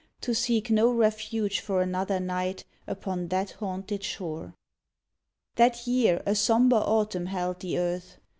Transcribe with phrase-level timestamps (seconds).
[0.21, 4.55] To seek no refuge for another night Upon that haunted shore.
[5.57, 8.17] That year a sombre autumn held the earth.